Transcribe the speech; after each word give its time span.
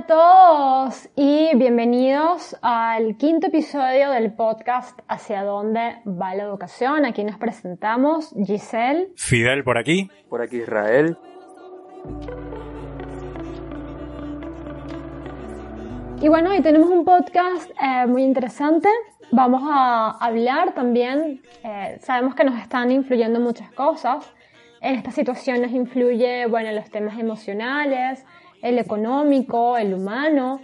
Hola 0.00 0.04
a 0.04 0.86
todos 0.86 1.08
y 1.14 1.54
bienvenidos 1.56 2.56
al 2.62 3.18
quinto 3.18 3.48
episodio 3.48 4.10
del 4.10 4.32
podcast 4.32 4.98
Hacia 5.08 5.44
dónde 5.44 5.96
va 6.06 6.34
la 6.34 6.44
educación. 6.44 7.04
Aquí 7.04 7.22
nos 7.22 7.36
presentamos 7.36 8.34
Giselle. 8.42 9.10
Fidel 9.16 9.62
por 9.62 9.76
aquí. 9.76 10.08
Por 10.30 10.40
aquí 10.40 10.56
Israel. 10.58 11.18
Y 16.22 16.28
bueno, 16.28 16.50
hoy 16.50 16.62
tenemos 16.62 16.88
un 16.88 17.04
podcast 17.04 17.70
eh, 17.72 18.06
muy 18.06 18.22
interesante. 18.22 18.88
Vamos 19.32 19.62
a 19.70 20.12
hablar 20.12 20.72
también, 20.72 21.42
eh, 21.62 21.98
sabemos 22.00 22.34
que 22.34 22.44
nos 22.44 22.58
están 22.58 22.90
influyendo 22.90 23.38
muchas 23.38 23.70
cosas. 23.72 24.32
En 24.80 24.94
esta 24.94 25.10
situación 25.10 25.60
nos 25.60 25.72
influye, 25.72 26.46
bueno, 26.46 26.72
los 26.72 26.88
temas 26.90 27.18
emocionales, 27.18 28.24
el 28.62 28.78
económico, 28.78 29.76
el 29.76 29.94
humano. 29.94 30.60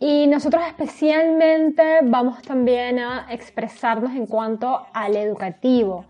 Y 0.00 0.26
nosotros 0.26 0.62
especialmente 0.66 2.00
vamos 2.04 2.42
también 2.42 2.98
a 2.98 3.26
expresarnos 3.30 4.12
en 4.12 4.26
cuanto 4.26 4.86
al 4.92 5.16
educativo, 5.16 6.04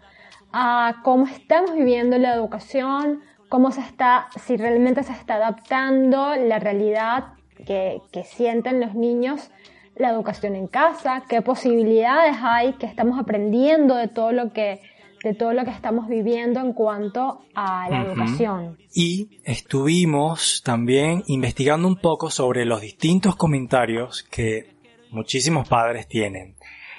a 0.52 1.00
cómo 1.02 1.26
estamos 1.26 1.74
viviendo 1.74 2.18
la 2.18 2.34
educación, 2.34 3.22
cómo 3.48 3.70
se 3.70 3.80
está, 3.80 4.28
si 4.44 4.56
realmente 4.56 5.02
se 5.02 5.12
está 5.12 5.36
adaptando 5.36 6.34
la 6.36 6.58
realidad 6.58 7.28
que, 7.66 8.02
que 8.12 8.24
sienten 8.24 8.80
los 8.80 8.94
niños 8.94 9.50
la 9.98 10.10
educación 10.10 10.54
en 10.54 10.68
casa, 10.68 11.24
qué 11.28 11.42
posibilidades 11.42 12.36
hay, 12.40 12.74
qué 12.74 12.86
estamos 12.86 13.18
aprendiendo 13.18 13.96
de 13.96 14.08
todo 14.08 14.32
lo 14.32 14.52
que 14.52 14.80
de 15.22 15.34
todo 15.34 15.52
lo 15.52 15.64
que 15.64 15.70
estamos 15.70 16.08
viviendo 16.08 16.60
en 16.60 16.72
cuanto 16.72 17.42
a 17.54 17.88
la 17.90 18.02
educación. 18.02 18.78
Y 18.94 19.40
estuvimos 19.44 20.62
también 20.64 21.24
investigando 21.26 21.88
un 21.88 21.96
poco 21.96 22.30
sobre 22.30 22.64
los 22.64 22.80
distintos 22.80 23.36
comentarios 23.36 24.22
que 24.22 24.76
muchísimos 25.10 25.68
padres 25.68 26.06
tienen. 26.08 26.56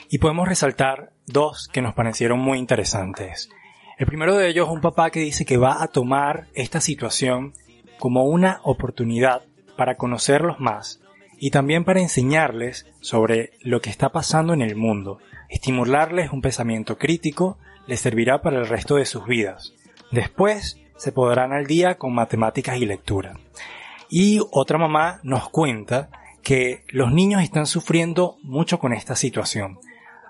Y 0.10 0.18
podemos 0.18 0.48
resaltar 0.48 1.12
dos 1.28 1.68
que 1.68 1.82
nos 1.82 1.94
parecieron 1.94 2.40
muy 2.40 2.58
interesantes. 2.58 3.50
El 3.98 4.06
primero 4.06 4.36
de 4.36 4.48
ellos 4.50 4.68
es 4.68 4.74
un 4.74 4.82
papá 4.82 5.12
que 5.12 5.20
dice 5.20 5.46
que 5.46 5.58
va 5.58 5.84
a 5.84 5.88
tomar 5.88 6.48
esta 6.54 6.82
situación 6.82 7.54
como 8.00 8.24
una 8.24 8.62
oportunidad 8.64 9.44
para 9.76 9.96
conocerlos 9.96 10.60
más 10.60 10.99
y 11.40 11.52
también 11.52 11.86
para 11.86 12.02
enseñarles 12.02 12.86
sobre 13.00 13.54
lo 13.62 13.82
que 13.82 13.90
está 13.90 14.10
pasando 14.10 14.54
en 14.54 14.62
el 14.62 14.76
mundo, 14.76 15.20
estimularles 15.50 16.32
un 16.32 16.42
pensamiento 16.42 16.98
crítico 16.98 17.58
les 17.88 18.02
servirá 18.02 18.42
para 18.42 18.60
el 18.60 18.68
resto 18.68 18.96
de 18.96 19.06
sus 19.06 19.26
vidas. 19.26 19.74
Después 20.12 20.80
se 20.98 21.12
podrán 21.12 21.54
al 21.54 21.66
día 21.66 21.96
con 21.96 22.14
matemáticas 22.14 22.78
y 22.78 22.86
lectura. 22.86 23.40
Y 24.10 24.42
otra 24.52 24.78
mamá 24.78 25.20
nos 25.24 25.50
cuenta 25.50 26.10
que 26.44 26.84
los 26.90 27.12
niños 27.12 27.42
están 27.42 27.66
sufriendo 27.66 28.38
mucho 28.44 28.80
con 28.80 28.94
esta 28.94 29.16
situación. 29.16 29.80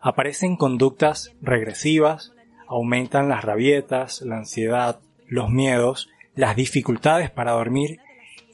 Aparecen 0.01 0.57
conductas 0.57 1.33
regresivas, 1.41 2.33
aumentan 2.67 3.29
las 3.29 3.43
rabietas, 3.43 4.21
la 4.21 4.37
ansiedad, 4.37 4.99
los 5.27 5.49
miedos, 5.49 6.09
las 6.35 6.55
dificultades 6.55 7.31
para 7.31 7.51
dormir 7.51 7.99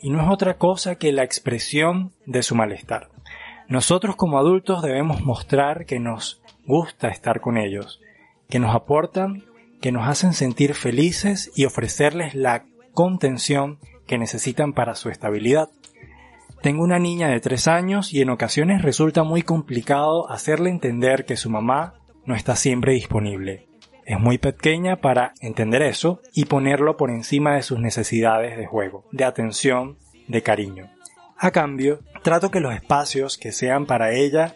y 0.06 0.12
no 0.12 0.22
es 0.22 0.30
otra 0.30 0.60
cosa 0.60 0.98
que 0.98 1.12
la 1.12 1.24
expresión 1.24 2.14
de 2.28 2.44
su 2.44 2.54
malestar. 2.54 3.10
Nosotros 3.68 4.16
como 4.16 4.38
adultos 4.38 4.84
debemos 4.84 5.24
mostrar 5.24 5.88
que 5.88 6.00
nos 6.00 6.44
gusta 6.68 7.08
estar 7.08 7.42
con 7.42 7.58
ellos, 7.58 8.02
que 8.48 8.60
nos 8.60 8.76
aportan, 8.76 9.46
que 9.82 9.92
nos 9.92 10.08
hacen 10.08 10.34
sentir 10.34 10.76
felices 10.76 11.52
y 11.56 11.66
ofrecerles 11.66 12.36
la 12.36 12.66
contención 12.94 13.80
que 14.06 14.20
necesitan 14.20 14.74
para 14.74 14.94
su 14.94 15.10
estabilidad. 15.10 15.70
Tengo 16.62 16.84
una 16.84 17.00
niña 17.00 17.30
de 17.30 17.40
tres 17.40 17.68
años 17.68 18.14
y 18.14 18.22
en 18.22 18.30
ocasiones 18.30 18.84
resulta 18.84 19.24
muy 19.24 19.42
complicado 19.42 20.30
hacerle 20.30 20.70
entender 20.70 21.26
que 21.26 21.36
su 21.36 21.50
mamá 21.50 21.96
no 22.26 22.36
está 22.36 22.56
siempre 22.56 22.94
disponible. 22.94 23.66
Es 24.06 24.20
muy 24.20 24.38
pequeña 24.38 24.98
para 24.98 25.34
entender 25.42 25.82
eso 25.82 26.22
y 26.34 26.46
ponerlo 26.46 26.96
por 26.96 27.10
encima 27.10 27.56
de 27.56 27.64
sus 27.64 27.80
necesidades 27.80 28.56
de 28.56 28.68
juego, 28.68 29.06
de 29.12 29.26
atención, 29.26 29.98
de 30.28 30.44
cariño. 30.44 30.92
A 31.38 31.52
cambio, 31.52 32.00
trato 32.24 32.52
que 32.52 32.60
los 32.60 32.74
espacios 32.74 33.38
que 33.38 33.52
sean 33.52 33.88
para 33.88 34.14
ella 34.14 34.56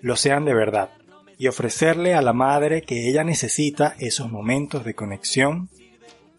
lo 0.00 0.16
sean 0.16 0.44
de 0.44 0.54
verdad, 0.54 0.90
y 1.38 1.48
ofrecerle 1.48 2.14
a 2.14 2.22
la 2.22 2.32
madre 2.32 2.82
que 2.82 3.08
ella 3.08 3.22
necesita 3.22 3.94
esos 3.98 4.30
momentos 4.30 4.84
de 4.84 4.94
conexión 4.94 5.68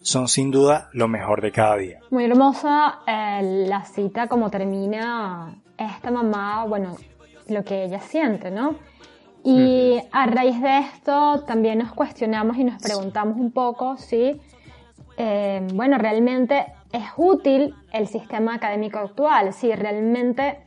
son 0.01 0.27
sin 0.27 0.51
duda 0.51 0.89
lo 0.93 1.07
mejor 1.07 1.41
de 1.41 1.51
cada 1.51 1.75
día. 1.77 1.99
Muy 2.09 2.25
hermosa 2.25 2.99
eh, 3.05 3.65
la 3.67 3.83
cita 3.85 4.27
como 4.27 4.49
termina 4.49 5.61
esta 5.77 6.09
mamá, 6.09 6.65
bueno, 6.65 6.95
lo 7.49 7.63
que 7.63 7.83
ella 7.83 7.99
siente, 7.99 8.49
¿no? 8.49 8.75
Y 9.49 9.97
a 10.11 10.25
raíz 10.25 10.61
de 10.61 10.79
esto 10.79 11.45
también 11.47 11.79
nos 11.79 11.93
cuestionamos 11.93 12.57
y 12.57 12.65
nos 12.65 12.81
preguntamos 12.83 13.37
un 13.37 13.53
poco 13.53 13.95
si, 13.95 14.41
eh, 15.15 15.65
bueno, 15.73 15.97
realmente 15.97 16.65
es 16.91 17.05
útil 17.15 17.73
el 17.93 18.07
sistema 18.07 18.55
académico 18.55 18.99
actual, 18.99 19.53
si 19.53 19.73
realmente 19.73 20.59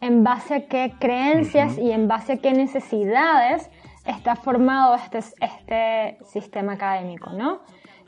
en 0.00 0.24
base 0.24 0.54
a 0.54 0.66
qué 0.66 0.94
creencias 0.98 1.76
y 1.76 1.92
en 1.92 2.08
base 2.08 2.32
a 2.32 2.36
qué 2.38 2.54
necesidades 2.54 3.68
está 4.06 4.34
formado 4.34 4.94
este, 4.94 5.18
este 5.18 6.16
sistema 6.24 6.72
académico, 6.72 7.32
¿no? 7.32 7.60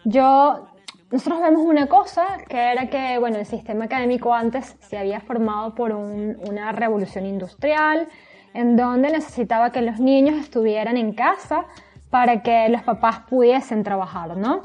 Yo, 0.07 0.69
nosotros 1.11 1.43
vemos 1.43 1.67
una 1.67 1.87
cosa, 1.87 2.39
que 2.49 2.73
era 2.73 2.89
que, 2.89 3.19
bueno, 3.19 3.37
el 3.37 3.47
sistema 3.47 3.85
académico 3.85 4.33
antes 4.33 4.75
se 4.81 4.97
había 4.97 5.21
formado 5.21 5.75
por 5.75 5.93
una 5.93 6.73
revolución 6.73 7.27
industrial, 7.27 8.09
en 8.55 8.77
donde 8.77 9.11
necesitaba 9.11 9.71
que 9.71 9.83
los 9.83 10.01
niños 10.01 10.37
estuvieran 10.37 10.97
en 10.97 11.13
casa 11.13 11.67
para 12.09 12.43
que 12.43 12.69
los 12.69 12.83
papás 12.83 13.21
pudiesen 13.29 13.83
trabajar, 13.83 14.37
¿no? 14.37 14.63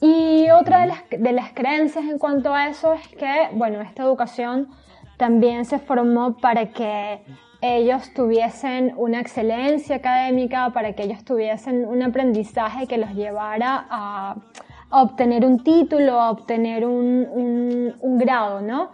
Y 0.00 0.50
otra 0.50 0.80
de 0.80 0.86
las, 0.88 0.98
de 1.10 1.32
las 1.32 1.52
creencias 1.52 2.04
en 2.06 2.18
cuanto 2.18 2.52
a 2.54 2.66
eso 2.68 2.94
es 2.94 3.06
que, 3.08 3.50
bueno, 3.52 3.80
esta 3.82 4.02
educación 4.02 4.68
también 5.16 5.64
se 5.64 5.78
formó 5.78 6.36
para 6.38 6.72
que 6.72 7.22
ellos 7.60 8.12
tuviesen 8.12 8.92
una 8.96 9.20
excelencia 9.20 9.96
académica, 9.96 10.70
para 10.70 10.94
que 10.94 11.04
ellos 11.04 11.24
tuviesen 11.24 11.86
un 11.86 12.02
aprendizaje 12.02 12.88
que 12.88 12.98
los 12.98 13.14
llevara 13.14 13.86
a, 13.88 14.36
obtener 14.90 15.46
un 15.46 15.62
título, 15.62 16.20
a 16.20 16.30
obtener 16.30 16.84
un, 16.84 17.94
un, 18.00 18.18
grado, 18.18 18.60
¿no? 18.60 18.90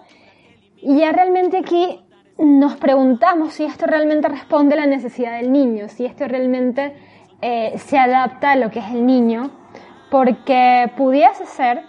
Y 0.77 0.99
ya 0.99 1.11
realmente 1.11 1.57
aquí 1.57 1.99
nos 2.39 2.77
preguntamos 2.77 3.55
si 3.55 3.65
esto 3.65 3.87
realmente 3.87 4.29
responde 4.29 4.75
a 4.75 4.79
la 4.79 4.87
necesidad 4.87 5.37
del 5.37 5.53
niño, 5.53 5.89
si 5.89 6.07
esto 6.07 6.27
realmente 6.29 6.95
eh, 7.43 7.73
se 7.79 7.99
adapta 7.99 8.53
a 8.53 8.57
lo 8.57 8.71
que 8.71 8.79
es 8.79 8.91
el 8.91 9.05
niño, 9.05 9.51
porque 10.11 10.91
pudiese 10.97 11.47
ser 11.47 11.83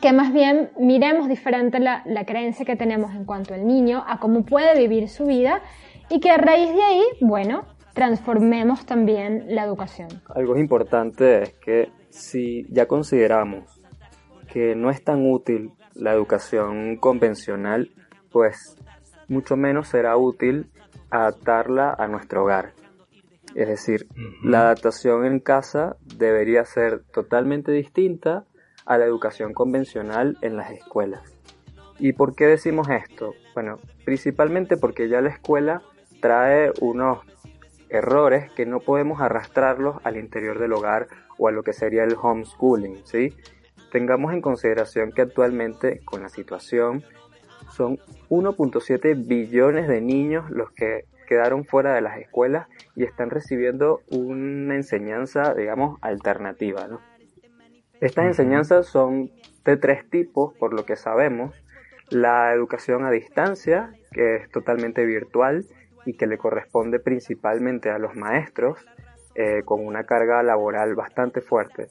que 0.00 0.12
más 0.12 0.32
bien 0.32 0.70
miremos 0.78 1.28
diferente 1.28 1.78
la, 1.78 2.02
la, 2.06 2.24
creencia 2.24 2.64
que 2.64 2.76
tenemos 2.76 3.14
en 3.14 3.24
cuanto 3.24 3.54
al 3.54 3.66
niño, 3.66 4.02
a 4.06 4.18
cómo 4.18 4.44
puede 4.44 4.78
vivir 4.78 5.08
su 5.08 5.26
vida 5.26 5.60
y 6.08 6.20
que 6.20 6.30
a 6.30 6.36
raíz 6.36 6.72
de 6.74 6.82
ahí, 6.82 7.02
bueno, 7.20 7.64
transformemos 7.94 8.86
también 8.86 9.44
la 9.48 9.64
educación. 9.64 10.08
Algo 10.34 10.56
importante 10.56 11.42
es 11.42 11.54
que 11.54 11.90
si 12.10 12.66
ya 12.70 12.86
consideramos 12.86 13.80
que 14.52 14.74
no 14.74 14.90
es 14.90 15.02
tan 15.02 15.30
útil 15.30 15.72
la 15.94 16.12
educación 16.12 16.96
convencional, 16.96 17.90
pues 18.30 18.76
mucho 19.34 19.56
menos 19.56 19.88
será 19.88 20.16
útil 20.16 20.70
adaptarla 21.10 21.94
a 21.98 22.06
nuestro 22.06 22.44
hogar. 22.44 22.72
Es 23.54 23.68
decir, 23.68 24.06
la 24.42 24.60
adaptación 24.60 25.26
en 25.26 25.40
casa 25.40 25.96
debería 26.16 26.64
ser 26.64 27.02
totalmente 27.12 27.72
distinta 27.72 28.44
a 28.86 28.96
la 28.96 29.04
educación 29.04 29.52
convencional 29.52 30.38
en 30.40 30.56
las 30.56 30.70
escuelas. 30.70 31.22
¿Y 31.98 32.12
por 32.12 32.34
qué 32.34 32.46
decimos 32.46 32.88
esto? 32.88 33.34
Bueno, 33.54 33.78
principalmente 34.04 34.76
porque 34.76 35.08
ya 35.08 35.20
la 35.20 35.30
escuela 35.30 35.82
trae 36.20 36.72
unos 36.80 37.18
errores 37.88 38.50
que 38.52 38.66
no 38.66 38.80
podemos 38.80 39.20
arrastrarlos 39.20 39.96
al 40.04 40.16
interior 40.16 40.58
del 40.58 40.72
hogar 40.72 41.06
o 41.38 41.48
a 41.48 41.52
lo 41.52 41.62
que 41.62 41.72
sería 41.72 42.04
el 42.04 42.16
homeschooling, 42.20 43.04
¿sí? 43.04 43.34
Tengamos 43.92 44.32
en 44.32 44.40
consideración 44.40 45.12
que 45.12 45.22
actualmente 45.22 46.00
con 46.04 46.22
la 46.22 46.28
situación 46.28 47.04
son 47.70 47.98
1.7 48.30 49.26
billones 49.26 49.88
de 49.88 50.00
niños 50.00 50.50
los 50.50 50.70
que 50.72 51.04
quedaron 51.26 51.64
fuera 51.64 51.94
de 51.94 52.00
las 52.00 52.18
escuelas 52.18 52.68
y 52.94 53.04
están 53.04 53.30
recibiendo 53.30 54.02
una 54.10 54.74
enseñanza, 54.74 55.54
digamos, 55.54 55.98
alternativa. 56.02 56.86
Estas 58.00 58.26
enseñanzas 58.26 58.86
son 58.86 59.30
de 59.64 59.76
tres 59.76 60.08
tipos, 60.08 60.54
por 60.58 60.74
lo 60.74 60.84
que 60.84 60.96
sabemos. 60.96 61.54
La 62.10 62.52
educación 62.52 63.04
a 63.04 63.10
distancia, 63.10 63.92
que 64.12 64.36
es 64.36 64.50
totalmente 64.50 65.04
virtual 65.06 65.64
y 66.04 66.14
que 66.14 66.26
le 66.26 66.36
corresponde 66.36 67.00
principalmente 67.00 67.90
a 67.90 67.98
los 67.98 68.14
maestros, 68.14 68.84
eh, 69.34 69.62
con 69.64 69.84
una 69.84 70.04
carga 70.04 70.42
laboral 70.42 70.94
bastante 70.94 71.40
fuerte. 71.40 71.88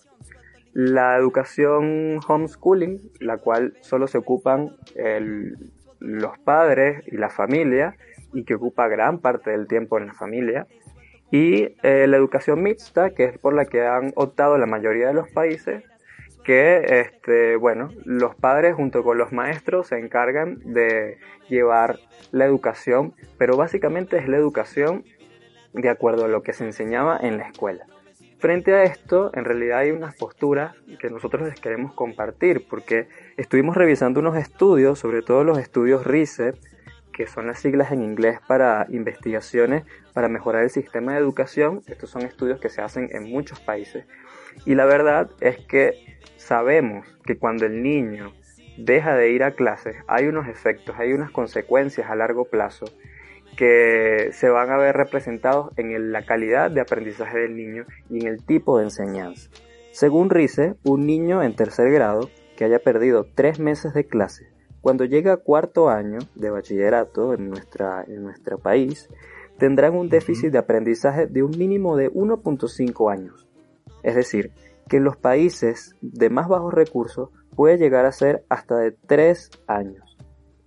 La 0.73 1.17
educación 1.17 2.19
homeschooling, 2.27 3.11
la 3.19 3.37
cual 3.37 3.77
solo 3.81 4.07
se 4.07 4.17
ocupan 4.17 4.75
los 5.99 6.37
padres 6.39 7.03
y 7.07 7.17
la 7.17 7.29
familia, 7.29 7.95
y 8.33 8.43
que 8.43 8.55
ocupa 8.55 8.87
gran 8.87 9.19
parte 9.19 9.51
del 9.51 9.67
tiempo 9.67 9.97
en 9.97 10.07
la 10.07 10.13
familia. 10.13 10.67
Y 11.31 11.75
eh, 11.83 12.05
la 12.07 12.17
educación 12.17 12.61
mixta, 12.61 13.11
que 13.11 13.25
es 13.25 13.37
por 13.37 13.53
la 13.53 13.65
que 13.65 13.85
han 13.85 14.11
optado 14.15 14.57
la 14.57 14.65
mayoría 14.65 15.07
de 15.07 15.13
los 15.13 15.29
países, 15.31 15.83
que 16.43 16.99
este, 16.99 17.55
bueno, 17.55 17.89
los 18.05 18.35
padres 18.35 18.75
junto 18.75 19.03
con 19.03 19.17
los 19.17 19.31
maestros 19.31 19.87
se 19.87 19.97
encargan 19.97 20.59
de 20.73 21.17
llevar 21.49 21.99
la 22.31 22.45
educación, 22.45 23.13
pero 23.37 23.57
básicamente 23.57 24.17
es 24.17 24.27
la 24.27 24.37
educación 24.37 25.05
de 25.73 25.89
acuerdo 25.89 26.25
a 26.25 26.27
lo 26.27 26.43
que 26.43 26.53
se 26.53 26.65
enseñaba 26.65 27.17
en 27.21 27.37
la 27.37 27.47
escuela. 27.47 27.85
Frente 28.43 28.73
a 28.73 28.83
esto, 28.83 29.31
en 29.35 29.45
realidad 29.45 29.79
hay 29.79 29.91
unas 29.91 30.15
posturas 30.17 30.75
que 30.99 31.09
nosotros 31.09 31.43
les 31.43 31.61
queremos 31.61 31.93
compartir, 31.93 32.67
porque 32.69 33.07
estuvimos 33.37 33.77
revisando 33.77 34.19
unos 34.19 34.35
estudios, 34.35 34.99
sobre 34.99 35.21
todo 35.21 35.45
los 35.45 35.57
estudios 35.59 36.05
RICE, 36.05 36.53
que 37.13 37.25
son 37.25 37.47
las 37.47 37.59
siglas 37.59 37.93
en 37.93 38.03
inglés 38.03 38.41
para 38.45 38.85
investigaciones 38.89 39.85
para 40.13 40.27
mejorar 40.27 40.63
el 40.63 40.71
sistema 40.71 41.13
de 41.13 41.19
educación. 41.19 41.83
Estos 41.87 42.09
son 42.09 42.23
estudios 42.23 42.59
que 42.59 42.67
se 42.67 42.81
hacen 42.81 43.07
en 43.13 43.31
muchos 43.31 43.61
países. 43.61 44.05
Y 44.65 44.75
la 44.75 44.83
verdad 44.83 45.29
es 45.39 45.59
que 45.65 46.17
sabemos 46.35 47.07
que 47.25 47.37
cuando 47.37 47.65
el 47.65 47.81
niño 47.81 48.33
deja 48.77 49.15
de 49.15 49.31
ir 49.31 49.43
a 49.45 49.51
clases 49.51 49.95
hay 50.05 50.27
unos 50.27 50.49
efectos, 50.49 50.97
hay 50.99 51.13
unas 51.13 51.31
consecuencias 51.31 52.09
a 52.09 52.15
largo 52.17 52.43
plazo 52.43 52.87
que 53.55 54.29
se 54.31 54.49
van 54.49 54.71
a 54.71 54.77
ver 54.77 54.95
representados 54.95 55.71
en 55.77 56.11
la 56.11 56.25
calidad 56.25 56.71
de 56.71 56.81
aprendizaje 56.81 57.39
del 57.39 57.55
niño 57.55 57.85
y 58.09 58.21
en 58.21 58.27
el 58.27 58.43
tipo 58.43 58.77
de 58.77 58.85
enseñanza. 58.85 59.49
Según 59.91 60.29
Rice, 60.29 60.75
un 60.83 61.05
niño 61.05 61.43
en 61.43 61.55
tercer 61.55 61.91
grado 61.91 62.29
que 62.57 62.65
haya 62.65 62.79
perdido 62.79 63.27
tres 63.35 63.59
meses 63.59 63.93
de 63.93 64.05
clase 64.05 64.53
cuando 64.83 65.05
llega 65.05 65.31
a 65.31 65.37
cuarto 65.37 65.89
año 65.89 66.19
de 66.35 66.49
bachillerato 66.49 67.33
en, 67.33 67.49
nuestra, 67.49 68.03
en 68.05 68.21
nuestro 68.21 68.57
país, 68.57 69.07
tendrán 69.57 69.95
un 69.95 70.09
déficit 70.09 70.51
de 70.51 70.57
aprendizaje 70.57 71.25
de 71.25 71.41
un 71.41 71.57
mínimo 71.57 71.95
de 71.95 72.11
1.5 72.11 73.09
años. 73.09 73.47
Es 74.03 74.15
decir, 74.15 74.51
que 74.89 74.97
en 74.97 75.05
los 75.05 75.15
países 75.15 75.95
de 76.01 76.29
más 76.29 76.49
bajos 76.49 76.73
recursos 76.73 77.29
puede 77.55 77.77
llegar 77.77 78.05
a 78.05 78.11
ser 78.11 78.43
hasta 78.49 78.75
de 78.75 78.91
3 78.91 79.51
años. 79.67 80.17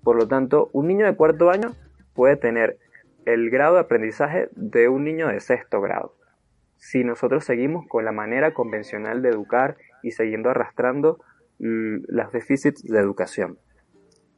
Por 0.03 0.17
lo 0.17 0.27
tanto, 0.27 0.71
un 0.73 0.87
niño 0.87 1.05
de 1.05 1.15
cuarto 1.15 1.50
año 1.50 1.75
puede 2.17 2.37
tener 2.37 2.79
el 3.27 3.51
grado 3.51 3.75
de 3.75 3.81
aprendizaje 3.81 4.49
de 4.53 4.89
un 4.89 5.05
niño 5.05 5.29
de 5.29 5.41
sexto 5.41 5.81
grado. 5.81 6.17
Si 6.77 7.05
nosotros 7.05 7.45
seguimos 7.45 7.87
con 7.87 8.05
la 8.05 8.13
manera 8.13 8.55
convencional 8.55 9.23
de 9.23 9.29
educar 9.29 9.77
y 10.03 10.11
siguiendo 10.11 10.51
arrastrando 10.51 11.19
los 11.59 12.33
déficits 12.33 12.83
de 12.83 12.99
educación. 12.99 13.59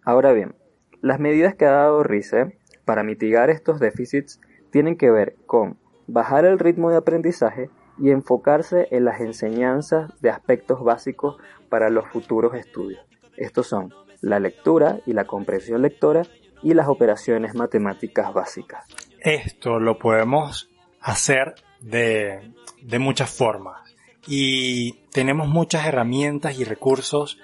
Ahora 0.04 0.32
bien, 0.32 0.54
las 1.00 1.20
medidas 1.20 1.54
que 1.54 1.66
ha 1.66 1.72
dado 1.72 2.02
RICE 2.02 2.58
para 2.84 3.02
mitigar 3.02 3.50
estos 3.50 3.80
déficits 3.80 4.40
tienen 4.70 4.96
que 4.96 5.10
ver 5.10 5.36
con 5.46 5.78
bajar 6.06 6.44
el 6.44 6.58
ritmo 6.58 6.90
de 6.90 6.96
aprendizaje 6.96 7.70
y 7.98 8.10
enfocarse 8.10 8.88
en 8.90 9.04
las 9.04 9.20
enseñanzas 9.20 10.10
de 10.20 10.30
aspectos 10.30 10.82
básicos 10.82 11.36
para 11.68 11.90
los 11.90 12.06
futuros 12.08 12.54
estudios. 12.54 13.04
Estos 13.36 13.66
son 13.66 13.92
la 14.20 14.40
lectura 14.40 15.00
y 15.06 15.12
la 15.12 15.24
comprensión 15.24 15.82
lectora 15.82 16.22
y 16.62 16.74
las 16.74 16.88
operaciones 16.88 17.54
matemáticas 17.54 18.32
básicas. 18.32 18.84
Esto 19.20 19.78
lo 19.78 19.98
podemos 19.98 20.70
hacer 21.00 21.54
de, 21.80 22.52
de 22.82 22.98
muchas 22.98 23.30
formas 23.30 23.94
y 24.26 24.92
tenemos 25.12 25.48
muchas 25.48 25.86
herramientas 25.86 26.58
y 26.58 26.64
recursos 26.64 27.38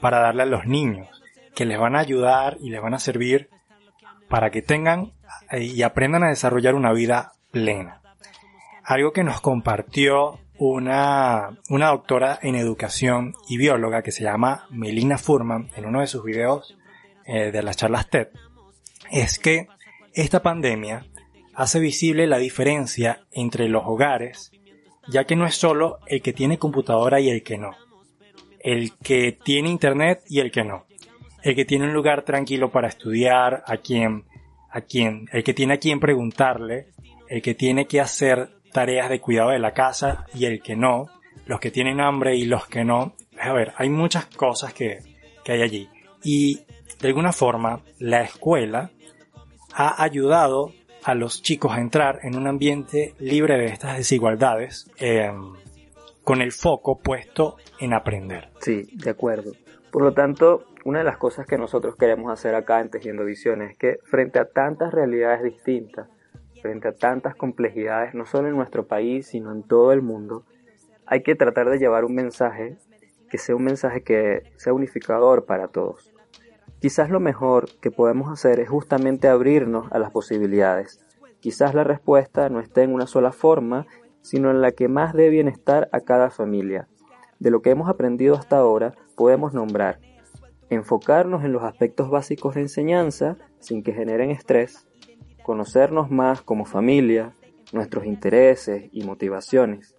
para 0.00 0.20
darle 0.20 0.44
a 0.44 0.46
los 0.46 0.66
niños 0.66 1.22
que 1.54 1.66
les 1.66 1.78
van 1.78 1.96
a 1.96 2.00
ayudar 2.00 2.56
y 2.60 2.70
les 2.70 2.80
van 2.80 2.94
a 2.94 2.98
servir 2.98 3.50
para 4.28 4.50
que 4.50 4.62
tengan 4.62 5.12
y 5.52 5.82
aprendan 5.82 6.22
a 6.22 6.28
desarrollar 6.28 6.74
una 6.74 6.92
vida 6.92 7.32
plena. 7.50 8.00
Algo 8.84 9.12
que 9.12 9.24
nos 9.24 9.40
compartió 9.40 10.38
una, 10.58 11.58
una 11.68 11.88
doctora 11.88 12.38
en 12.42 12.54
educación 12.54 13.34
y 13.48 13.56
bióloga 13.56 14.02
que 14.02 14.12
se 14.12 14.24
llama 14.24 14.66
Melina 14.70 15.18
Furman 15.18 15.70
en 15.76 15.86
uno 15.86 16.00
de 16.00 16.06
sus 16.06 16.24
videos 16.24 16.76
eh, 17.26 17.50
de 17.50 17.62
las 17.62 17.76
charlas 17.76 18.08
TED 18.08 18.28
es 19.10 19.38
que 19.38 19.66
esta 20.14 20.42
pandemia 20.42 21.06
hace 21.54 21.80
visible 21.80 22.26
la 22.26 22.38
diferencia 22.38 23.24
entre 23.32 23.68
los 23.68 23.82
hogares, 23.84 24.52
ya 25.08 25.24
que 25.24 25.36
no 25.36 25.46
es 25.46 25.54
solo 25.54 25.98
el 26.06 26.22
que 26.22 26.32
tiene 26.32 26.58
computadora 26.58 27.20
y 27.20 27.30
el 27.30 27.42
que 27.42 27.58
no, 27.58 27.72
el 28.60 28.92
que 28.98 29.32
tiene 29.32 29.68
internet 29.68 30.22
y 30.28 30.40
el 30.40 30.50
que 30.50 30.64
no 30.64 30.86
el 31.42 31.54
que 31.54 31.64
tiene 31.64 31.86
un 31.86 31.92
lugar 31.92 32.22
tranquilo 32.22 32.70
para 32.70 32.88
estudiar, 32.88 33.62
a 33.66 33.78
quien, 33.78 34.24
a 34.70 34.80
quien, 34.82 35.28
el 35.32 35.44
que 35.44 35.54
tiene 35.54 35.74
a 35.74 35.78
quien 35.78 36.00
preguntarle, 36.00 36.88
el 37.28 37.42
que 37.42 37.54
tiene 37.54 37.86
que 37.86 38.00
hacer 38.00 38.50
tareas 38.72 39.08
de 39.08 39.20
cuidado 39.20 39.50
de 39.50 39.58
la 39.58 39.72
casa 39.72 40.26
y 40.34 40.44
el 40.44 40.62
que 40.62 40.76
no, 40.76 41.06
los 41.46 41.60
que 41.60 41.70
tienen 41.70 42.00
hambre 42.00 42.36
y 42.36 42.44
los 42.44 42.66
que 42.66 42.84
no. 42.84 43.14
A 43.40 43.52
ver, 43.52 43.72
hay 43.76 43.88
muchas 43.88 44.26
cosas 44.26 44.74
que, 44.74 44.98
que 45.44 45.52
hay 45.52 45.62
allí. 45.62 45.88
Y 46.22 46.60
de 47.00 47.08
alguna 47.08 47.32
forma, 47.32 47.80
la 47.98 48.22
escuela 48.22 48.90
ha 49.74 50.02
ayudado 50.02 50.72
a 51.04 51.14
los 51.14 51.42
chicos 51.42 51.72
a 51.72 51.80
entrar 51.80 52.20
en 52.22 52.36
un 52.36 52.46
ambiente 52.46 53.14
libre 53.18 53.56
de 53.58 53.66
estas 53.66 53.96
desigualdades, 53.96 54.90
eh, 54.98 55.30
con 56.24 56.42
el 56.42 56.52
foco 56.52 56.98
puesto 56.98 57.56
en 57.78 57.94
aprender. 57.94 58.50
Sí, 58.60 58.88
de 58.92 59.10
acuerdo. 59.10 59.52
Por 59.90 60.02
lo 60.02 60.12
tanto, 60.12 60.64
una 60.84 61.00
de 61.00 61.04
las 61.04 61.16
cosas 61.16 61.46
que 61.46 61.58
nosotros 61.58 61.96
queremos 61.96 62.32
hacer 62.32 62.54
acá 62.54 62.80
en 62.80 62.90
Tejiendo 62.90 63.24
Visiones 63.24 63.72
es 63.72 63.76
que 63.76 63.98
frente 64.04 64.38
a 64.38 64.44
tantas 64.44 64.92
realidades 64.92 65.42
distintas, 65.42 66.08
frente 66.62 66.88
a 66.88 66.92
tantas 66.92 67.34
complejidades, 67.34 68.14
no 68.14 68.26
solo 68.26 68.48
en 68.48 68.56
nuestro 68.56 68.86
país, 68.86 69.26
sino 69.26 69.52
en 69.52 69.62
todo 69.62 69.92
el 69.92 70.02
mundo, 70.02 70.44
hay 71.06 71.22
que 71.22 71.34
tratar 71.34 71.68
de 71.70 71.78
llevar 71.78 72.04
un 72.04 72.14
mensaje 72.14 72.76
que 73.28 73.38
sea 73.38 73.56
un 73.56 73.64
mensaje 73.64 74.02
que 74.02 74.52
sea 74.56 74.72
unificador 74.72 75.46
para 75.46 75.68
todos. 75.68 76.12
Quizás 76.80 77.10
lo 77.10 77.20
mejor 77.20 77.68
que 77.80 77.90
podemos 77.90 78.32
hacer 78.32 78.58
es 78.58 78.68
justamente 78.68 79.28
abrirnos 79.28 79.92
a 79.92 79.98
las 79.98 80.10
posibilidades. 80.10 81.04
Quizás 81.40 81.74
la 81.74 81.84
respuesta 81.84 82.48
no 82.48 82.60
esté 82.60 82.82
en 82.82 82.94
una 82.94 83.06
sola 83.06 83.32
forma, 83.32 83.86
sino 84.22 84.50
en 84.50 84.62
la 84.62 84.72
que 84.72 84.88
más 84.88 85.12
dé 85.12 85.28
bienestar 85.28 85.88
a 85.92 86.00
cada 86.00 86.30
familia. 86.30 86.88
De 87.38 87.50
lo 87.50 87.60
que 87.60 87.70
hemos 87.70 87.88
aprendido 87.88 88.34
hasta 88.34 88.56
ahora, 88.58 88.94
podemos 89.14 89.52
nombrar 89.52 89.98
enfocarnos 90.70 91.44
en 91.44 91.52
los 91.52 91.64
aspectos 91.64 92.10
básicos 92.10 92.54
de 92.54 92.62
enseñanza 92.62 93.36
sin 93.58 93.82
que 93.82 93.92
generen 93.92 94.30
estrés, 94.30 94.86
conocernos 95.42 96.10
más 96.10 96.42
como 96.42 96.64
familia, 96.64 97.34
nuestros 97.72 98.06
intereses 98.06 98.88
y 98.92 99.02
motivaciones, 99.02 99.96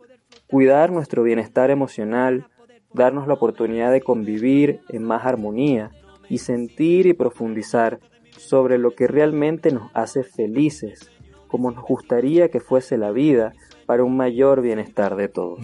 cuidar 0.48 0.92
nuestro 0.92 1.24
bienestar 1.24 1.72
emocional, 1.72 2.48
darnos 2.94 3.28
la 3.28 3.34
oportunidad 3.34 3.92
de 3.92 4.02
convivir 4.02 4.82
en 4.90 5.04
más 5.04 5.26
armonía 5.26 5.92
y 6.32 6.38
sentir 6.38 7.08
y 7.08 7.14
profundizar 7.14 8.00
sobre 8.38 8.78
lo 8.78 8.92
que 8.92 9.06
realmente 9.06 9.70
nos 9.72 9.92
hace 9.94 10.24
felices, 10.24 11.12
como 11.50 11.72
nos 11.72 11.84
gustaría 11.84 12.48
que 12.48 12.62
fuese 12.62 12.98
la 12.98 13.12
vida 13.12 13.52
para 13.86 14.06
un 14.06 14.16
mayor 14.16 14.62
bienestar 14.62 15.18
de 15.18 15.28
todos. 15.28 15.60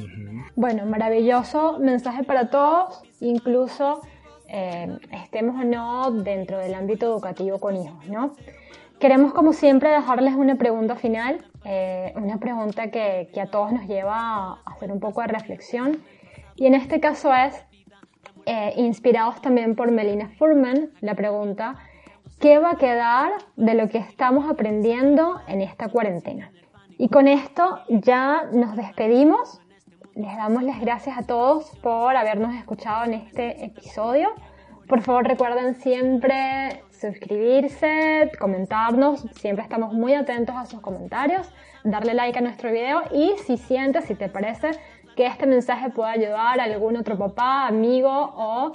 Bueno, 0.57 0.85
maravilloso 0.85 1.79
mensaje 1.79 2.25
para 2.25 2.49
todos, 2.49 3.01
incluso 3.21 4.01
eh, 4.49 4.97
estemos 5.23 5.55
o 5.55 5.63
no 5.63 6.11
dentro 6.11 6.57
del 6.57 6.73
ámbito 6.73 7.05
educativo 7.05 7.59
con 7.59 7.77
hijos, 7.77 8.05
¿no? 8.09 8.33
Queremos, 8.99 9.33
como 9.33 9.53
siempre, 9.53 9.89
dejarles 9.89 10.35
una 10.35 10.55
pregunta 10.55 10.95
final, 10.95 11.45
eh, 11.63 12.11
una 12.17 12.39
pregunta 12.39 12.91
que, 12.91 13.29
a 13.41 13.45
todos 13.45 13.71
nos 13.71 13.87
lleva 13.87 14.17
a 14.17 14.61
hacer 14.65 14.91
un 14.91 14.99
poco 14.99 15.21
de 15.21 15.27
reflexión. 15.27 16.01
Y 16.57 16.65
en 16.65 16.73
este 16.73 16.99
caso 16.99 17.33
es, 17.33 17.63
eh, 18.47 18.73
inspirados 18.77 19.39
también 19.41 19.75
por 19.75 19.91
Melina 19.91 20.29
Furman, 20.39 20.89
la 21.01 21.13
pregunta, 21.13 21.75
¿qué 22.39 22.57
va 22.57 22.71
a 22.71 22.77
quedar 22.77 23.31
de 23.55 23.75
lo 23.75 23.89
que 23.89 23.99
estamos 23.99 24.49
aprendiendo 24.49 25.39
en 25.47 25.61
esta 25.61 25.89
cuarentena? 25.89 26.51
Y 26.97 27.09
con 27.09 27.27
esto 27.27 27.81
ya 27.89 28.45
nos 28.51 28.75
despedimos 28.75 29.61
les 30.17 30.35
damos 30.35 30.63
las 30.63 30.79
gracias 30.81 31.15
a 31.15 31.21
todos 31.21 31.69
por 31.83 32.15
habernos 32.15 32.55
escuchado 32.55 33.05
en 33.05 33.13
este 33.13 33.63
episodio. 33.63 34.29
Por 34.87 35.01
favor 35.01 35.27
recuerden 35.27 35.75
siempre 35.75 36.81
suscribirse, 36.89 38.31
comentarnos, 38.39 39.27
siempre 39.35 39.63
estamos 39.63 39.93
muy 39.93 40.15
atentos 40.15 40.55
a 40.55 40.65
sus 40.65 40.81
comentarios, 40.81 41.53
darle 41.83 42.15
like 42.15 42.39
a 42.39 42.41
nuestro 42.41 42.71
video 42.71 43.03
y 43.13 43.35
si 43.45 43.57
sientes, 43.57 44.05
si 44.05 44.15
te 44.15 44.27
parece 44.27 44.71
que 45.17 45.25
este 45.25 45.47
mensaje 45.47 45.89
pueda 45.89 46.11
ayudar 46.11 46.59
a 46.59 46.63
algún 46.63 46.95
otro 46.95 47.17
papá, 47.17 47.67
amigo 47.67 48.09
o 48.09 48.71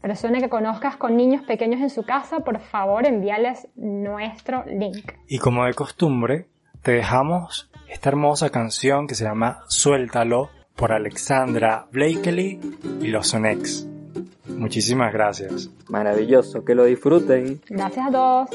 persona 0.00 0.40
que 0.40 0.48
conozcas 0.48 0.96
con 0.96 1.16
niños 1.16 1.42
pequeños 1.42 1.80
en 1.80 1.90
su 1.90 2.02
casa, 2.02 2.40
por 2.40 2.58
favor 2.58 3.06
envíales 3.06 3.68
nuestro 3.76 4.64
link. 4.66 5.12
Y 5.28 5.38
como 5.38 5.64
de 5.64 5.74
costumbre, 5.74 6.48
te 6.82 6.92
dejamos 6.92 7.70
esta 7.88 8.08
hermosa 8.08 8.50
canción 8.50 9.06
que 9.06 9.14
se 9.14 9.24
llama 9.24 9.62
Suéltalo 9.68 10.50
por 10.74 10.92
Alexandra 10.92 11.86
Blakely 11.92 12.58
y 13.00 13.08
los 13.08 13.28
Sonex. 13.28 13.86
Muchísimas 14.48 15.12
gracias. 15.12 15.70
Maravilloso, 15.88 16.64
que 16.64 16.74
lo 16.74 16.84
disfruten. 16.84 17.60
Gracias 17.68 18.06
a 18.06 18.10
todos. 18.10 18.50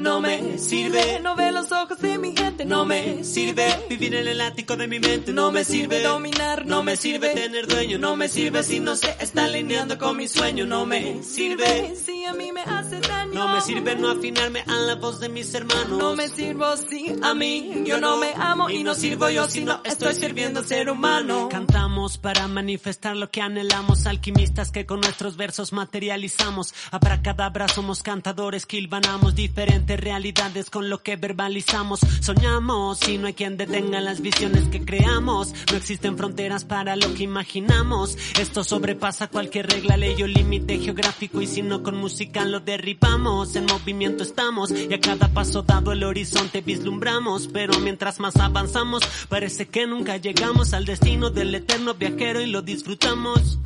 No 0.00 0.22
me 0.22 0.56
sirve, 0.56 1.20
no 1.20 1.36
ve 1.36 1.52
los 1.52 1.70
ojos 1.72 1.98
de 1.98 2.16
mi 2.16 2.34
gente, 2.34 2.64
no 2.64 2.86
me 2.86 3.22
sirve. 3.22 3.84
vivir 3.90 4.14
en 4.14 4.26
el 4.26 4.40
ático 4.40 4.74
de 4.74 4.88
mi 4.88 4.98
mente, 4.98 5.30
no 5.30 5.52
me 5.52 5.62
sirve. 5.62 6.02
dominar, 6.02 6.64
no 6.64 6.82
me 6.82 6.96
sirve 6.96 7.34
tener 7.34 7.66
dueño, 7.66 7.98
no 7.98 8.16
me 8.16 8.26
sirve 8.28 8.62
si 8.62 8.80
no 8.80 8.96
se 8.96 9.14
está 9.20 9.44
alineando 9.44 9.98
con 9.98 10.16
mi 10.16 10.26
sueño, 10.26 10.64
no 10.64 10.86
me 10.86 11.22
sirve. 11.22 11.94
si 12.02 12.24
a 12.24 12.32
mí 12.32 12.50
me 12.50 12.62
hace 12.62 12.98
daño, 13.00 13.34
no 13.34 13.48
me 13.48 13.60
sirve 13.60 13.94
no 13.96 14.10
afinarme 14.10 14.64
a 14.66 14.74
la 14.76 14.94
voz 14.94 15.20
de 15.20 15.28
mis 15.28 15.52
hermanos, 15.52 15.98
no 15.98 16.16
me 16.16 16.28
sirvo 16.28 16.74
si 16.78 17.14
a 17.22 17.34
mí 17.34 17.84
yo 17.84 18.00
no 18.00 18.16
me 18.16 18.32
amo 18.36 18.70
y 18.70 18.82
no 18.82 18.94
sirvo 18.94 19.28
yo 19.28 19.48
si 19.48 19.64
no 19.64 19.82
estoy 19.84 20.14
sirviendo 20.14 20.60
al 20.60 20.66
ser 20.66 20.88
humano. 20.88 21.50
Cantamos 21.50 22.16
para 22.16 22.48
manifestar 22.48 23.16
lo 23.16 23.30
que 23.30 23.42
anhelamos, 23.42 24.06
alquimistas 24.06 24.72
que 24.72 24.86
con 24.86 25.02
nuestros 25.02 25.36
versos 25.36 25.74
materializamos, 25.74 26.72
abracadabra 26.90 27.68
somos 27.68 28.02
cantadores 28.02 28.64
que 28.64 28.78
hilvanamos 28.78 29.34
diferentes 29.34 29.89
realidades 29.96 30.70
con 30.70 30.88
lo 30.88 31.02
que 31.02 31.16
verbalizamos. 31.16 32.00
Soñamos 32.20 33.08
y 33.08 33.18
no 33.18 33.26
hay 33.26 33.34
quien 33.34 33.56
detenga 33.56 34.00
las 34.00 34.20
visiones 34.20 34.68
que 34.68 34.84
creamos. 34.84 35.54
No 35.70 35.76
existen 35.76 36.16
fronteras 36.16 36.64
para 36.64 36.96
lo 36.96 37.12
que 37.14 37.24
imaginamos. 37.24 38.16
Esto 38.38 38.64
sobrepasa 38.64 39.28
cualquier 39.28 39.68
regla, 39.68 39.96
ley 39.96 40.22
o 40.22 40.26
límite 40.26 40.78
geográfico 40.78 41.40
y 41.40 41.46
si 41.46 41.62
no 41.62 41.82
con 41.82 41.96
música 41.96 42.44
lo 42.44 42.60
derribamos. 42.60 43.56
En 43.56 43.66
movimiento 43.66 44.22
estamos 44.22 44.70
y 44.70 44.92
a 44.92 45.00
cada 45.00 45.28
paso 45.28 45.62
dado 45.62 45.92
el 45.92 46.04
horizonte 46.04 46.60
vislumbramos. 46.60 47.48
Pero 47.48 47.78
mientras 47.80 48.20
más 48.20 48.36
avanzamos, 48.36 49.02
parece 49.28 49.68
que 49.68 49.86
nunca 49.86 50.16
llegamos 50.16 50.72
al 50.72 50.84
destino 50.84 51.30
del 51.30 51.54
eterno 51.54 51.94
viajero 51.94 52.40
y 52.40 52.46
lo 52.46 52.62
disfrutamos 52.62 53.58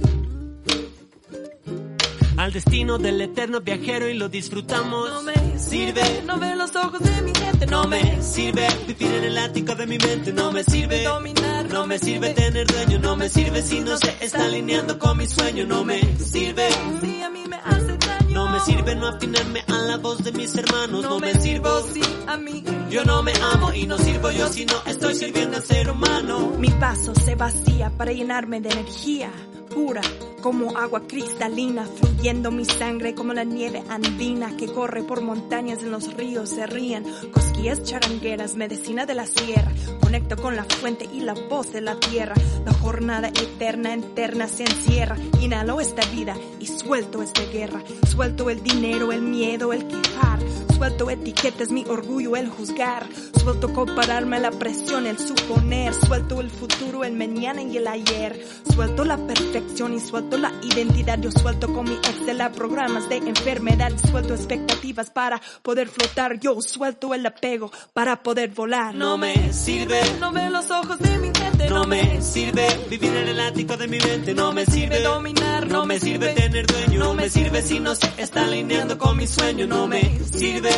al 2.44 2.52
destino 2.52 2.98
del 2.98 3.20
eterno 3.22 3.62
viajero 3.62 4.06
y 4.06 4.14
lo 4.14 4.28
disfrutamos. 4.28 5.08
No 5.08 5.22
me 5.22 5.58
sirve, 5.58 6.22
no 6.26 6.38
ve 6.38 6.54
los 6.54 6.76
ojos 6.76 7.00
de 7.00 7.22
mi 7.22 7.32
gente, 7.34 7.66
no 7.66 7.84
me 7.84 8.22
sirve 8.22 8.68
vivir 8.86 9.14
en 9.14 9.24
el 9.24 9.38
ático 9.38 9.74
de 9.74 9.86
mi 9.86 9.96
mente, 9.96 10.30
no 10.32 10.52
me 10.52 10.62
sirve 10.62 11.04
dominar, 11.04 11.72
no 11.72 11.86
me 11.86 11.98
sirve 11.98 12.34
tener 12.34 12.66
dueño, 12.66 12.98
no 12.98 13.16
me 13.16 13.30
sirve 13.30 13.62
si 13.62 13.80
no 13.80 13.96
se 13.96 14.14
está 14.20 14.44
alineando 14.44 14.98
con 14.98 15.16
mi 15.16 15.26
sueño, 15.26 15.64
no 15.64 15.84
me 15.84 16.00
sirve 16.18 16.68
si 17.00 17.22
a 17.22 17.30
mí 17.30 17.44
me 17.48 17.56
hace 17.56 17.96
daño. 17.96 18.34
No 18.34 18.50
me 18.50 18.60
sirve 18.60 18.94
no 18.94 19.06
afinarme 19.08 19.64
a 19.66 19.78
la 19.78 19.96
voz 19.96 20.22
de 20.22 20.32
mis 20.32 20.54
hermanos, 20.54 21.02
no, 21.02 21.18
me 21.18 21.32
sirvo 21.40 21.80
si 21.94 22.02
a 22.26 22.36
mí 22.36 22.62
yo 22.90 23.04
no 23.04 23.22
me 23.22 23.32
amo 23.54 23.72
y 23.72 23.86
no 23.86 23.96
sirvo 23.96 24.30
yo 24.30 24.48
si 24.48 24.66
no 24.66 24.74
estoy 24.84 25.14
sirviendo 25.14 25.56
al 25.56 25.62
ser 25.62 25.88
humano. 25.88 26.52
Mi 26.58 26.68
vaso 26.68 27.14
se 27.14 27.36
vacía 27.36 27.88
para 27.88 28.12
llenarme 28.12 28.60
de 28.60 28.68
energía 28.68 29.30
pura 29.75 30.02
como 30.40 30.76
agua 30.76 31.02
cristalina, 31.07 31.87
fluyendo 31.87 32.50
mi 32.50 32.64
sangre 32.64 33.14
como 33.14 33.33
la 33.33 33.45
nieve 33.45 33.83
andina 33.88 34.57
que 34.57 34.66
corre 34.66 35.02
por 35.02 35.23
montañas 35.23 35.83
en 35.83 35.90
los 35.90 36.12
ríos, 36.14 36.50
se 36.50 36.66
ríen, 36.66 37.04
cosquillas 37.33 37.83
charangueras, 37.83 38.54
medicina 38.54 39.07
de 39.07 39.14
la 39.14 39.26
sierra, 39.26 39.73
conecto 40.00 40.37
con 40.37 40.54
la 40.54 40.64
fuente 40.64 41.09
y 41.12 41.21
la 41.21 41.33
voz 41.33 41.73
de 41.73 41.81
la 41.81 41.99
tierra, 41.99 42.35
la 42.64 42.75
jornada 42.75 43.28
eterna, 43.28 43.95
eterna 43.95 44.47
se 44.47 44.64
encierra, 44.64 45.16
inhalo 45.40 45.81
esta 45.81 46.07
vida 46.11 46.37
y 46.61 46.66
suelto 46.66 47.23
esta 47.23 47.43
guerra, 47.47 47.83
suelto 48.07 48.50
el 48.50 48.62
dinero, 48.62 49.12
el 49.12 49.23
miedo, 49.23 49.73
el 49.73 49.87
quejar, 49.87 50.40
suelto 50.75 51.11
etiquetas, 51.11 51.71
mi 51.71 51.85
orgullo, 51.88 52.37
el 52.37 52.49
juzgar, 52.49 53.07
suelto 53.40 53.73
compararme 53.73 54.40
la 54.40 54.50
presión, 54.50 55.07
el 55.07 55.19
suponer, 55.19 55.95
suelto 55.95 56.40
el 56.40 56.50
futuro, 56.50 57.04
el 57.04 57.14
mañana 57.14 57.62
y 57.62 57.76
el 57.76 57.87
ayer, 57.87 58.45
suelto 58.75 59.04
la 59.04 59.16
perfección 59.16 59.95
y 59.95 60.00
suelto 60.00 60.37
la 60.37 60.52
identidad, 60.62 61.19
yo 61.21 61.31
suelto 61.31 61.73
con 61.73 61.85
mi 61.85 61.95
ex 61.95 62.26
de 62.26 62.35
la 62.35 62.50
programas 62.52 63.09
de 63.09 63.19
enfermedad, 63.19 63.93
suelto 64.11 64.35
expectativas 64.35 65.11
para 65.11 65.40
poder 65.62 65.88
flotar, 65.88 66.38
yo 66.40 66.61
suelto 66.61 67.14
el 67.14 67.25
apego 67.26 67.71
para 67.93 68.23
poder 68.23 68.50
volar. 68.50 68.95
No 68.95 69.16
me 69.16 69.52
sirve, 69.52 70.00
no 70.21 70.33
ve 70.33 70.50
los 70.50 70.71
ojos 70.71 70.99
de 70.99 71.19
mi 71.19 71.31
gente, 71.35 71.69
no 71.69 71.85
me 71.85 72.21
sirve 72.21 72.66
vivir 72.90 73.14
en 73.14 73.28
el 73.28 73.40
ático 73.40 73.76
de 73.76 73.88
mi 73.88 73.99
mente, 73.99 74.35
no 74.35 74.52
me 74.52 74.66
sirve 74.66 75.00
dominar, 75.02 75.66
no 75.69 75.87
me 75.87 75.99
sirve 76.00 76.33
tener 76.35 76.66
dueño, 76.66 76.99
no 77.00 77.14
me 77.14 77.28
sirve 77.28 77.62
si 77.62 77.81
no 77.81 77.95
se 77.95 78.11
está 78.19 78.45
alineando 78.45 78.99
con 78.99 79.16
mi 79.16 79.26
sueño, 79.26 79.66
no 79.66 79.87
me 79.87 80.19
sirve 80.33 80.74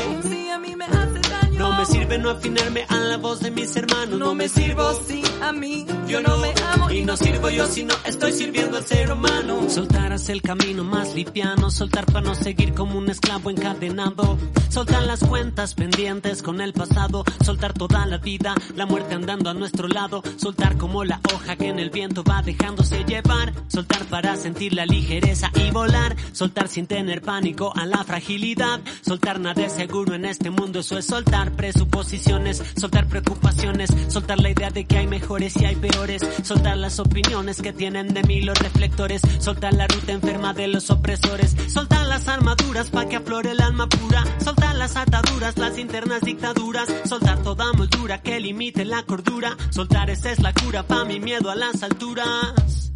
no 1.58 1.72
me 1.72 1.86
sirve 1.86 2.18
no 2.18 2.30
afinarme 2.30 2.84
a 2.88 2.96
la 2.96 3.16
voz 3.16 3.40
de 3.40 3.50
mis 3.50 3.74
hermanos, 3.76 4.18
no 4.18 4.34
me 4.34 4.48
sirvo. 4.48 4.92
si 5.06 5.22
a 5.42 5.52
mí 5.52 5.86
yo 6.08 6.20
no 6.20 6.36
me 6.38 6.52
amo 6.72 6.90
y 6.90 7.04
no 7.04 7.16
sirvo 7.16 7.50
yo 7.50 7.66
si 7.66 7.84
no 7.84 7.94
estoy 8.04 8.32
sirviendo 8.32 8.76
al 8.76 8.84
ser 8.84 9.10
humano. 9.10 9.68
Soltar 9.68 10.12
hacia 10.12 10.32
el 10.32 10.42
camino 10.42 10.84
más 10.84 11.14
liviano, 11.14 11.70
soltar 11.70 12.06
para 12.06 12.20
no 12.22 12.34
seguir 12.34 12.74
como 12.74 12.98
un 12.98 13.08
esclavo 13.08 13.50
encadenado. 13.50 14.38
Soltar 14.68 15.04
las 15.04 15.20
cuentas 15.20 15.74
pendientes 15.74 16.42
con 16.42 16.60
el 16.60 16.72
pasado, 16.72 17.24
soltar 17.44 17.72
toda 17.72 18.04
la 18.06 18.18
vida, 18.18 18.54
la 18.74 18.84
muerte 18.86 19.14
andando 19.14 19.50
a 19.50 19.54
nuestro 19.54 19.88
lado. 19.88 20.22
Soltar 20.36 20.76
como 20.76 21.04
la 21.04 21.20
hoja 21.34 21.56
que 21.56 21.68
en 21.68 21.78
el 21.78 21.90
viento 21.90 22.22
va 22.22 22.42
dejándose 22.42 23.04
llevar. 23.04 23.52
Soltar 23.68 24.04
para 24.06 24.36
sentir 24.36 24.74
la 24.74 24.86
ligereza 24.86 25.50
y 25.54 25.70
volar. 25.70 26.16
Soltar 26.32 26.68
sin 26.68 26.86
tener 26.86 27.22
pánico 27.22 27.72
a 27.74 27.86
la 27.86 28.04
fragilidad. 28.04 28.80
Soltar 29.02 29.40
nada 29.40 29.64
es 29.64 29.72
seguro 29.72 30.14
en 30.14 30.24
este 30.24 30.50
mundo, 30.50 30.80
eso 30.80 30.98
es 30.98 31.06
soltar 31.06 31.52
presuposiciones, 31.52 32.62
soltar 32.76 33.06
preocupaciones, 33.06 33.90
soltar 34.08 34.40
la 34.40 34.50
idea 34.50 34.70
de 34.70 34.84
que 34.84 34.98
hay 34.98 35.06
mejores 35.26 35.56
y 35.60 35.64
hay 35.64 35.74
peores. 35.74 36.22
Soltar 36.44 36.76
las 36.76 37.00
opiniones 37.00 37.60
que 37.60 37.72
tienen 37.72 38.14
de 38.14 38.22
mí 38.22 38.42
los 38.42 38.56
reflectores, 38.58 39.20
soltar 39.40 39.74
la 39.74 39.88
ruta 39.88 40.12
enferma 40.12 40.54
de 40.54 40.68
los 40.68 40.88
opresores, 40.90 41.56
soltar 41.66 42.06
las 42.06 42.28
armaduras 42.28 42.90
pa' 42.90 43.06
que 43.06 43.16
aflore 43.16 43.50
el 43.50 43.60
alma 43.60 43.88
pura, 43.88 44.22
soltar 44.44 44.76
las 44.76 44.94
ataduras, 44.96 45.58
las 45.58 45.78
internas 45.78 46.20
dictaduras, 46.20 46.88
soltar 47.06 47.42
toda 47.42 47.72
moldura 47.72 48.22
que 48.22 48.38
limite 48.38 48.84
la 48.84 49.02
cordura, 49.02 49.56
soltar 49.70 50.10
esa 50.10 50.30
es 50.30 50.38
la 50.38 50.52
cura 50.52 50.84
pa' 50.84 51.04
mi 51.04 51.18
miedo 51.18 51.50
a 51.50 51.56
las 51.56 51.82
alturas. 51.82 52.95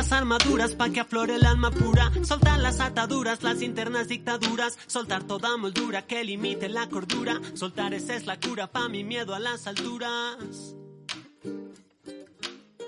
Las 0.00 0.12
armaduras 0.12 0.74
pa' 0.76 0.88
que 0.88 1.00
aflore 1.00 1.34
el 1.34 1.44
alma 1.44 1.70
pura. 1.70 2.10
Soltar 2.22 2.58
las 2.58 2.80
ataduras, 2.80 3.42
las 3.42 3.60
internas 3.60 4.08
dictaduras. 4.08 4.78
Soltar 4.86 5.24
toda 5.24 5.58
moldura 5.58 6.06
que 6.06 6.24
limite 6.24 6.70
la 6.70 6.88
cordura. 6.88 7.38
Soltar 7.52 7.92
esa 7.92 8.16
es 8.16 8.24
la 8.24 8.40
cura 8.40 8.66
pa' 8.66 8.88
mi 8.88 9.04
miedo 9.04 9.34
a 9.34 9.38
las 9.38 9.66
alturas. 9.66 10.74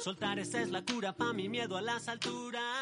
Soltar 0.00 0.38
esa 0.38 0.62
es 0.62 0.71
la 0.71 0.83
cura 0.87 1.12
pa' 1.12 1.35
mi 1.35 1.50
miedo 1.50 1.76
a 1.76 1.83
las 1.83 2.09
alturas. 2.09 2.82